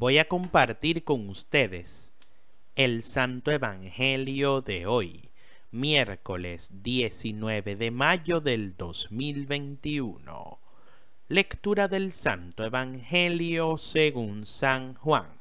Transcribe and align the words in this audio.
voy 0.00 0.16
a 0.16 0.26
compartir 0.28 1.04
con 1.04 1.28
ustedes 1.28 2.10
el 2.74 3.02
Santo 3.02 3.50
Evangelio 3.50 4.62
de 4.62 4.86
hoy, 4.86 5.28
miércoles 5.72 6.82
19 6.82 7.76
de 7.76 7.90
mayo 7.90 8.40
del 8.40 8.78
2021. 8.78 10.58
Lectura 11.28 11.86
del 11.86 12.12
Santo 12.12 12.64
Evangelio 12.64 13.76
según 13.76 14.46
San 14.46 14.94
Juan. 14.94 15.34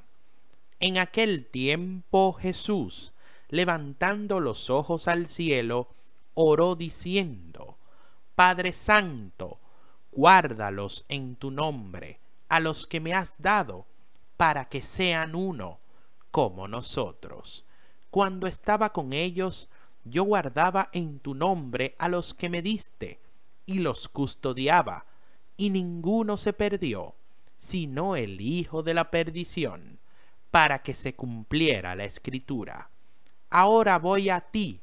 En 0.81 0.97
aquel 0.97 1.45
tiempo 1.45 2.33
Jesús, 2.33 3.13
levantando 3.47 4.41
los 4.41 4.69
ojos 4.69 5.07
al 5.07 5.27
cielo, 5.27 5.87
oró 6.33 6.75
diciendo, 6.75 7.77
Padre 8.35 8.73
Santo, 8.73 9.57
guárdalos 10.11 11.05
en 11.07 11.37
tu 11.37 11.49
nombre, 11.49 12.19
a 12.49 12.59
los 12.59 12.87
que 12.87 12.99
me 12.99 13.13
has 13.13 13.41
dado, 13.41 13.85
para 14.39 14.69
que 14.69 14.81
sean 14.81 15.35
uno, 15.35 15.81
como 16.31 16.69
nosotros. 16.69 17.65
Cuando 18.09 18.47
estaba 18.47 18.93
con 18.93 19.11
ellos, 19.11 19.69
yo 20.05 20.23
guardaba 20.23 20.87
en 20.93 21.19
tu 21.19 21.35
nombre 21.35 21.93
a 21.99 22.07
los 22.07 22.33
que 22.33 22.47
me 22.47 22.61
diste, 22.61 23.19
y 23.65 23.79
los 23.79 24.07
custodiaba, 24.07 25.05
y 25.57 25.71
ninguno 25.71 26.37
se 26.37 26.53
perdió, 26.53 27.15
sino 27.57 28.15
el 28.15 28.39
Hijo 28.39 28.81
de 28.81 28.93
la 28.93 29.11
perdición, 29.11 29.99
para 30.51 30.83
que 30.83 30.93
se 30.93 31.15
cumpliera 31.15 31.93
la 31.97 32.05
escritura. 32.05 32.91
Ahora 33.49 33.99
voy 33.99 34.29
a 34.29 34.39
ti, 34.39 34.79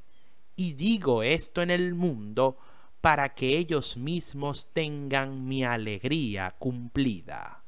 y 0.54 0.74
digo 0.74 1.22
esto 1.22 1.62
en 1.62 1.70
el 1.70 1.94
mundo, 1.94 2.58
para 3.00 3.34
que 3.34 3.56
ellos 3.56 3.96
mismos 3.96 4.68
tengan 4.74 5.48
mi 5.48 5.64
alegría 5.64 6.54
cumplida. 6.58 7.62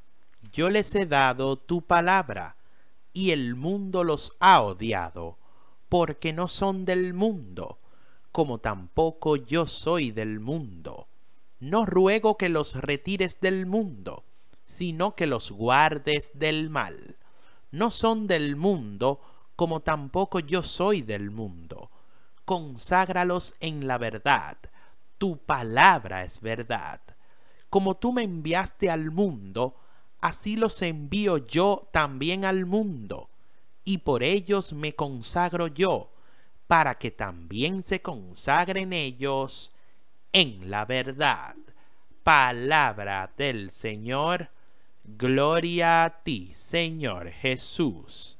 Yo 0.51 0.69
les 0.69 0.93
he 0.95 1.05
dado 1.05 1.57
tu 1.57 1.81
palabra, 1.81 2.55
y 3.13 3.31
el 3.31 3.55
mundo 3.55 4.03
los 4.03 4.35
ha 4.39 4.61
odiado, 4.61 5.37
porque 5.89 6.33
no 6.33 6.47
son 6.47 6.85
del 6.85 7.13
mundo, 7.13 7.79
como 8.31 8.59
tampoco 8.59 9.35
yo 9.35 9.67
soy 9.67 10.11
del 10.11 10.39
mundo. 10.39 11.07
No 11.59 11.85
ruego 11.85 12.37
que 12.37 12.49
los 12.49 12.75
retires 12.75 13.41
del 13.41 13.65
mundo, 13.65 14.23
sino 14.65 15.15
que 15.15 15.27
los 15.27 15.51
guardes 15.51 16.31
del 16.35 16.69
mal. 16.69 17.17
No 17.71 17.91
son 17.91 18.27
del 18.27 18.55
mundo, 18.55 19.19
como 19.55 19.81
tampoco 19.81 20.39
yo 20.39 20.63
soy 20.63 21.01
del 21.01 21.31
mundo. 21.31 21.89
Conságralos 22.45 23.55
en 23.59 23.87
la 23.87 23.97
verdad 23.97 24.57
tu 25.19 25.37
palabra 25.37 26.23
es 26.23 26.41
verdad. 26.41 27.01
Como 27.69 27.97
tú 27.97 28.11
me 28.13 28.23
enviaste 28.23 28.89
al 28.89 29.11
mundo, 29.11 29.75
así 30.21 30.55
los 30.55 30.81
envío 30.81 31.37
yo 31.37 31.87
también 31.91 32.45
al 32.45 32.65
mundo, 32.65 33.29
y 33.83 33.99
por 33.99 34.23
ellos 34.23 34.73
me 34.73 34.95
consagro 34.95 35.67
yo, 35.67 36.11
para 36.67 36.95
que 36.95 37.11
también 37.11 37.83
se 37.83 38.01
consagren 38.01 38.93
ellos 38.93 39.71
en 40.31 40.69
la 40.69 40.85
verdad. 40.85 41.55
Palabra 42.23 43.31
del 43.37 43.71
Señor, 43.71 44.49
gloria 45.03 46.03
a 46.03 46.23
ti, 46.23 46.51
Señor 46.53 47.29
Jesús. 47.29 48.38